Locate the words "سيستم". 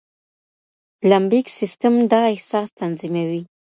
1.57-1.95